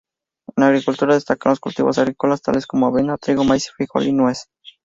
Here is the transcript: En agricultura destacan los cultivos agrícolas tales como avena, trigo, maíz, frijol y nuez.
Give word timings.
En 0.57 0.63
agricultura 0.63 1.13
destacan 1.13 1.51
los 1.51 1.59
cultivos 1.59 1.99
agrícolas 1.99 2.41
tales 2.41 2.65
como 2.65 2.87
avena, 2.87 3.19
trigo, 3.19 3.43
maíz, 3.43 3.69
frijol 3.77 4.07
y 4.07 4.11
nuez. 4.13 4.49